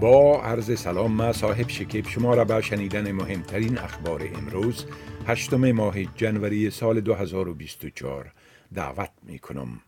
با 0.00 0.42
عرض 0.42 0.80
سلام 0.80 1.12
ما 1.12 1.32
صاحب 1.32 1.68
شکیب 1.68 2.08
شما 2.08 2.34
را 2.34 2.44
به 2.44 2.60
شنیدن 2.60 3.12
مهمترین 3.12 3.78
اخبار 3.78 4.28
امروز 4.34 4.86
هشتم 5.26 5.72
ماه 5.72 6.04
جنوری 6.04 6.70
سال 6.70 7.00
2024 7.00 8.32
دعوت 8.74 9.10
می 9.22 9.38
کنم. 9.38 9.80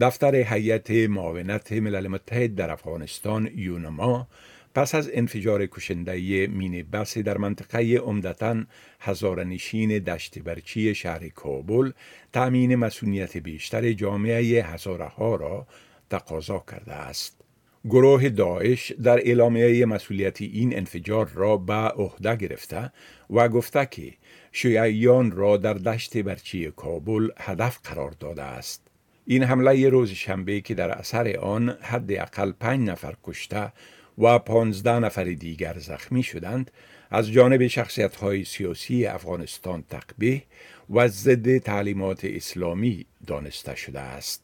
دفتر 0.00 0.34
هیئت 0.34 0.90
معاونت 0.90 1.72
ملل 1.72 2.08
متحد 2.08 2.54
در 2.54 2.70
افغانستان 2.70 3.50
یونما 3.54 4.28
پس 4.74 4.94
از 4.94 5.10
انفجار 5.14 5.66
کشنده 5.66 6.46
مینی 6.46 6.82
بس 6.82 7.18
در 7.18 7.38
منطقه 7.38 7.96
عمدتا 7.96 8.64
هزارنشین 9.00 9.98
دشت 9.98 10.38
برچی 10.38 10.94
شهر 10.94 11.28
کابل 11.28 11.92
تأمین 12.32 12.76
مسئولیت 12.76 13.36
بیشتر 13.36 13.92
جامعه 13.92 14.64
هزاره 14.64 15.06
ها 15.06 15.34
را 15.34 15.66
تقاضا 16.10 16.64
کرده 16.70 16.92
است. 16.92 17.43
گروه 17.88 18.28
داعش 18.28 18.92
در 18.92 19.18
اعلامیه 19.18 19.86
مسئولیت 19.86 20.42
این 20.42 20.76
انفجار 20.76 21.30
را 21.34 21.56
به 21.56 21.72
عهده 21.74 22.36
گرفته 22.36 22.92
و 23.30 23.48
گفته 23.48 23.86
که 23.86 24.12
شیعیان 24.52 25.30
را 25.30 25.56
در 25.56 25.74
دشت 25.74 26.16
برچی 26.16 26.70
کابل 26.76 27.28
هدف 27.38 27.78
قرار 27.84 28.10
داده 28.10 28.42
است. 28.42 28.82
این 29.26 29.42
حمله 29.42 29.88
روز 29.88 30.10
شنبه 30.10 30.60
که 30.60 30.74
در 30.74 30.90
اثر 30.90 31.36
آن 31.36 31.76
حداقل 31.80 32.52
پنج 32.52 32.88
نفر 32.88 33.14
کشته 33.24 33.72
و 34.18 34.38
پانزده 34.38 34.98
نفر 34.98 35.24
دیگر 35.24 35.78
زخمی 35.78 36.22
شدند 36.22 36.70
از 37.10 37.32
جانب 37.32 37.66
شخصیت 37.66 38.16
های 38.16 38.44
سیاسی 38.44 39.06
افغانستان 39.06 39.84
تقبیه 39.90 40.42
و 40.90 41.08
ضد 41.08 41.58
تعلیمات 41.58 42.24
اسلامی 42.24 43.06
دانسته 43.26 43.74
شده 43.74 44.00
است. 44.00 44.43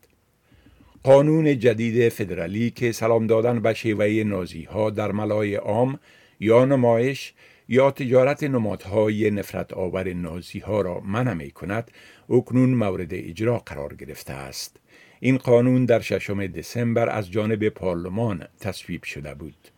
قانون 1.03 1.59
جدید 1.59 2.09
فدرالی 2.09 2.71
که 2.71 2.93
سلام 2.93 3.27
دادن 3.27 3.61
به 3.61 3.75
شیوه 3.75 4.23
نازی 4.27 4.63
ها 4.65 4.91
در 4.91 5.13
ملای 5.13 5.55
عام 5.55 5.99
یا 6.41 6.65
نمایش 6.65 7.33
یا 7.69 7.91
تجارت 7.91 8.43
نمادهای 8.43 9.31
نفرت 9.31 9.73
آور 9.73 10.13
نازی 10.13 10.59
ها 10.59 10.81
را 10.81 11.01
منع 11.01 11.33
می 11.33 11.51
کند 11.51 11.91
اکنون 12.31 12.71
مورد 12.75 13.15
اجرا 13.15 13.59
قرار 13.59 13.95
گرفته 13.95 14.33
است. 14.33 14.77
این 15.21 15.37
قانون 15.37 15.85
در 15.85 16.01
ششم 16.01 16.47
دسامبر 16.47 17.09
از 17.09 17.31
جانب 17.31 17.69
پارلمان 17.69 18.45
تصویب 18.61 19.03
شده 19.05 19.35
بود. 19.35 19.69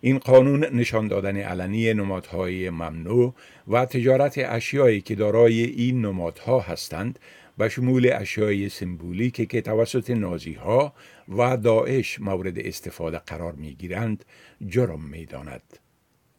این 0.00 0.18
قانون 0.18 0.64
نشان 0.64 1.08
دادن 1.08 1.36
علنی 1.36 1.94
نمادهای 1.94 2.70
ممنوع 2.70 3.34
و 3.68 3.86
تجارت 3.86 4.34
اشیایی 4.38 5.00
که 5.00 5.14
دارای 5.14 5.62
این 5.64 6.00
نمادها 6.00 6.60
هستند 6.60 7.18
به 7.58 7.68
شمول 7.68 8.10
اشیای 8.12 8.68
سمبولیکی 8.68 9.46
که 9.46 9.60
توسط 9.60 10.10
نازی 10.10 10.52
ها 10.52 10.94
و 11.28 11.56
داعش 11.56 12.20
مورد 12.20 12.58
استفاده 12.58 13.18
قرار 13.18 13.52
می 13.52 13.74
گیرند 13.74 14.24
جرم 14.66 15.04
می 15.04 15.26
داند. 15.26 15.78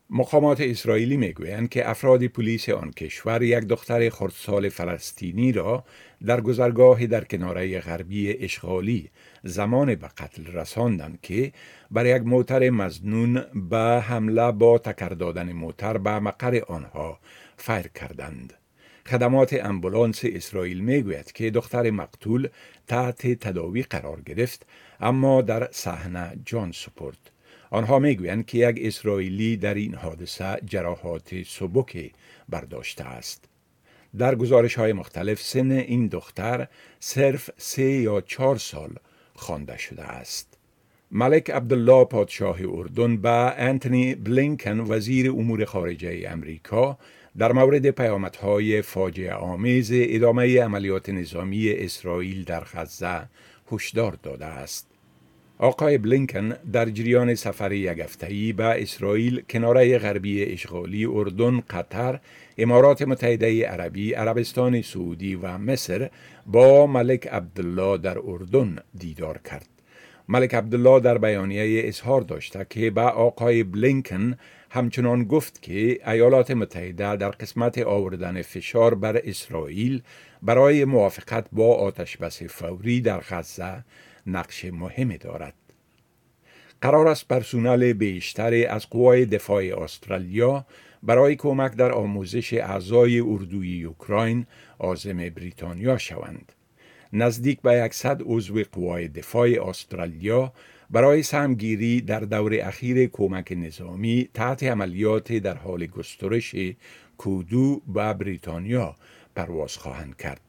مقامات 0.09 0.61
اسرائیلی 0.61 1.17
می‌گویند 1.17 1.69
که 1.69 1.89
افراد 1.89 2.23
پلیس 2.23 2.69
آن 2.69 2.91
کشور 2.91 3.43
یک 3.43 3.59
دختر 3.59 4.09
خردسال 4.09 4.69
فلسطینی 4.69 5.51
را 5.51 5.83
در 6.25 6.41
گذرگاه 6.41 7.05
در 7.05 7.23
کناره 7.23 7.79
غربی 7.79 8.33
اشغالی 8.33 9.09
زمان 9.43 9.95
به 9.95 10.07
قتل 10.07 10.45
رساندند 10.45 11.19
که 11.21 11.51
بر 11.91 12.05
یک 12.05 12.21
موتر 12.21 12.69
مزنون 12.69 13.43
به 13.69 14.01
حمله 14.01 14.51
با 14.51 14.77
تکر 14.77 15.09
دادن 15.09 15.51
موتر 15.51 15.97
به 15.97 16.19
مقر 16.19 16.61
آنها 16.67 17.19
فیر 17.57 17.87
کردند. 17.87 18.53
خدمات 19.07 19.53
امبولانس 19.53 20.21
اسرائیل 20.23 20.79
می‌گوید 20.79 21.31
که 21.31 21.51
دختر 21.51 21.89
مقتول 21.89 22.47
تحت 22.87 23.27
تداوی 23.27 23.83
قرار 23.83 24.21
گرفت 24.21 24.65
اما 24.99 25.41
در 25.41 25.67
صحنه 25.71 26.39
جان 26.45 26.71
سپرد. 26.71 27.31
آنها 27.69 27.99
می‌گویند 27.99 28.45
که 28.45 28.57
یک 28.57 28.77
اسرائیلی 28.81 29.57
در 29.57 29.73
این 29.73 29.95
حادثه 29.95 30.57
جراحات 30.65 31.43
سبک 31.43 32.11
برداشته 32.49 33.03
است. 33.03 33.45
در 34.17 34.35
گزارش 34.35 34.75
های 34.75 34.93
مختلف 34.93 35.41
سن 35.41 35.71
این 35.71 36.07
دختر 36.07 36.67
صرف 36.99 37.49
سه 37.57 37.83
یا 37.83 38.21
چهار 38.21 38.57
سال 38.57 38.95
خوانده 39.35 39.77
شده 39.77 40.03
است. 40.03 40.57
ملک 41.11 41.49
عبدالله 41.49 42.05
پادشاه 42.05 42.57
اردن 42.69 43.17
به 43.17 43.29
انتونی 43.57 44.15
بلینکن 44.15 44.79
وزیر 44.79 45.31
امور 45.31 45.65
خارجه 45.65 46.23
امریکا 46.29 46.97
در 47.37 47.51
مورد 47.51 47.89
پیامدهای 47.89 48.81
فاجعه 48.81 49.33
آمیز 49.33 49.91
ادامه 49.93 50.61
عملیات 50.61 51.09
نظامی 51.09 51.69
اسرائیل 51.69 52.43
در 52.43 52.63
غزه 52.73 53.29
هشدار 53.71 54.17
داده 54.23 54.45
است. 54.45 54.87
آقای 55.59 55.97
بلینکن 55.97 56.49
در 56.49 56.89
جریان 56.89 57.35
سفر 57.35 57.71
یک 57.71 58.17
به 58.55 58.81
اسرائیل 58.83 59.41
کناره 59.49 59.97
غربی 59.97 60.43
اشغالی 60.43 61.05
اردن 61.05 61.59
قطر 61.59 62.19
امارات 62.57 63.01
متحده 63.01 63.67
عربی 63.67 64.13
عربستان 64.13 64.81
سعودی 64.81 65.35
و 65.35 65.57
مصر 65.57 66.09
با 66.45 66.87
ملک 66.87 67.27
عبدالله 67.27 67.97
در 67.97 68.17
اردن 68.19 68.79
دیدار 68.97 69.37
کرد 69.37 69.76
ملک 70.29 70.53
عبدالله 70.55 70.99
در 70.99 71.17
بیانیه 71.17 71.87
اظهار 71.87 72.21
داشته 72.21 72.65
که 72.69 72.91
به 72.91 73.01
آقای 73.01 73.63
بلینکن 73.63 74.37
همچنان 74.69 75.23
گفت 75.23 75.61
که 75.61 76.09
ایالات 76.11 76.51
متحده 76.51 77.15
در 77.15 77.29
قسمت 77.29 77.77
آوردن 77.77 78.41
فشار 78.41 78.95
بر 78.95 79.21
اسرائیل 79.23 80.01
برای 80.41 80.85
موافقت 80.85 81.45
با 81.51 81.75
آتش 81.75 82.17
بس 82.17 82.43
فوری 82.43 83.01
در 83.01 83.19
غزه 83.29 83.83
نقش 84.27 84.65
مهمی 84.65 85.17
دارد. 85.17 85.53
قرار 86.81 87.07
است 87.07 87.27
پرسونل 87.27 87.93
بیشتری 87.93 88.65
از 88.65 88.89
قوای 88.89 89.25
دفاع 89.25 89.83
استرالیا 89.83 90.65
برای 91.03 91.35
کمک 91.35 91.71
در 91.75 91.91
آموزش 91.91 92.53
اعضای 92.53 93.19
اردوی 93.19 93.83
اوکراین 93.83 94.45
آزم 94.79 95.17
بریتانیا 95.29 95.97
شوند. 95.97 96.51
نزدیک 97.13 97.61
به 97.61 97.73
یکصد 97.73 98.21
عضو 98.25 98.63
قوای 98.71 99.07
دفاع 99.07 99.69
استرالیا 99.69 100.53
برای 100.89 101.23
سهمگیری 101.23 102.01
در 102.01 102.19
دور 102.19 102.53
اخیر 102.61 103.07
کمک 103.07 103.53
نظامی 103.57 104.29
تحت 104.33 104.63
عملیات 104.63 105.33
در 105.33 105.57
حال 105.57 105.85
گسترش 105.85 106.55
کودو 107.17 107.81
و 107.95 108.13
بریتانیا 108.13 108.95
پرواز 109.35 109.77
خواهند 109.77 110.17
کرد. 110.17 110.41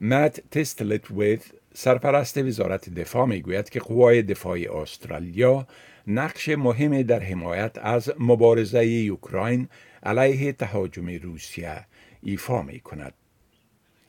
مت 0.00 0.50
تستلتویت 0.50 1.42
سرپرست 1.74 2.38
وزارت 2.38 2.94
دفاع 2.94 3.26
می‌گوید 3.26 3.70
که 3.70 3.80
قوای 3.80 4.22
دفاع 4.22 4.82
استرالیا 4.82 5.66
نقش 6.06 6.48
مهمی 6.48 7.04
در 7.04 7.20
حمایت 7.22 7.78
از 7.78 8.12
مبارزه 8.18 8.78
اوکراین 9.10 9.68
علیه 10.02 10.52
تهاجم 10.52 11.06
روسیه 11.06 11.86
ایفا 12.22 12.62
می 12.62 12.80
کند. 12.80 13.14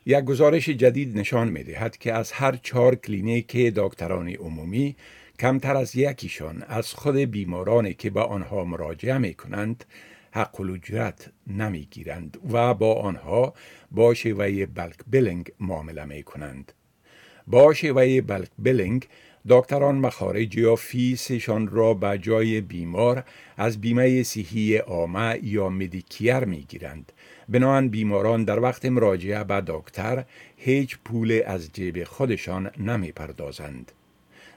یک 0.08 0.24
گزارش 0.24 0.68
جدید 0.68 1.18
نشان 1.18 1.48
می 1.48 1.62
دهد 1.64 1.96
که 1.96 2.12
از 2.12 2.32
هر 2.32 2.56
چهار 2.56 2.94
کلینیک 2.94 3.56
دکتران 3.56 4.28
عمومی 4.28 4.96
کمتر 5.38 5.76
از 5.76 5.96
یکیشان 5.96 6.62
از 6.68 6.92
خود 6.92 7.16
بیمارانی 7.16 7.94
که 7.94 8.10
به 8.10 8.20
آنها 8.20 8.64
مراجعه 8.64 9.18
می 9.18 9.34
کنند 9.34 9.84
حق 10.30 10.60
الاجرت 10.60 11.30
نمی 11.46 11.88
گیرند 11.90 12.38
و 12.52 12.74
با 12.74 12.94
آنها 12.94 13.54
با 13.90 14.14
شیوه 14.14 14.66
بلک 14.66 14.96
بلنگ 15.10 15.52
معامله 15.60 16.04
می 16.04 16.22
کنند. 16.22 16.72
با 17.46 17.74
شیوه 17.74 18.20
بلک 18.20 18.48
بلنگ 18.58 19.08
دکتران 19.48 19.94
مخارج 19.94 20.56
یا 20.56 20.76
فیسشان 20.76 21.68
را 21.68 21.94
به 21.94 22.18
جای 22.18 22.60
بیمار 22.60 23.24
از 23.56 23.80
بیمه 23.80 24.22
صحی 24.22 24.76
عامه 24.76 25.38
یا 25.42 25.68
مدیکیر 25.68 26.38
می 26.38 26.66
گیرند. 26.68 27.12
بنابراین 27.48 27.88
بیماران 27.88 28.44
در 28.44 28.60
وقت 28.60 28.84
مراجعه 28.84 29.44
به 29.44 29.62
دکتر 29.66 30.24
هیچ 30.56 30.98
پول 31.04 31.42
از 31.46 31.72
جیب 31.72 32.04
خودشان 32.04 32.70
نمی 32.78 33.12
پردازند. 33.12 33.92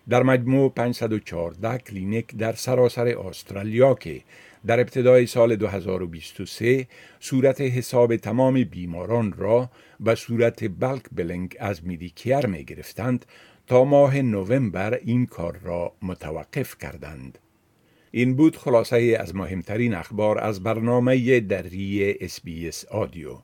در 0.09 0.23
مجموع 0.23 0.69
514 0.69 1.77
کلینیک 1.77 2.35
در 2.37 2.53
سراسر 2.53 3.07
استرالیا 3.07 3.93
که 3.93 4.21
در 4.65 4.79
ابتدای 4.79 5.25
سال 5.25 5.55
2023 5.55 6.87
صورت 7.19 7.61
حساب 7.61 8.15
تمام 8.15 8.63
بیماران 8.63 9.33
را 9.33 9.69
به 9.99 10.15
صورت 10.15 10.79
بلک 10.79 11.03
بلنگ 11.15 11.55
از 11.59 11.85
میدیکیر 11.85 12.45
می 12.45 12.63
گرفتند 12.63 13.25
تا 13.69 13.83
ماه 13.83 14.21
نوامبر 14.21 14.93
این 14.93 15.25
کار 15.25 15.57
را 15.63 15.93
متوقف 16.01 16.77
کردند. 16.77 17.39
این 18.11 18.35
بود 18.35 18.57
خلاصه 18.57 19.17
از 19.19 19.35
مهمترین 19.35 19.93
اخبار 19.93 20.39
از 20.39 20.63
برنامه 20.63 21.39
دری 21.39 22.15
اس 22.21 22.85
آدیو. 22.91 23.37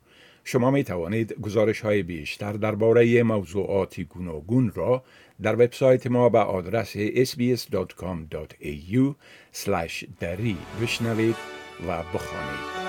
شما 0.44 0.72
می 0.72 0.84
توانید 0.84 1.34
گزارش 1.34 1.82
های 1.82 2.04
بیشتر 2.04 2.54
درباره 2.54 3.24
موضوعات 3.24 4.00
گوناگون 4.00 4.72
را 4.76 5.04
در 5.42 5.54
وبسایت 5.54 6.08
ما 6.08 6.30
به 6.30 6.40
آدرس 6.40 6.98
sbs.com.au 6.98 7.56
دری 10.20 10.58
بشنوید 10.82 11.36
و 11.88 12.04
بخوانید. 12.14 12.85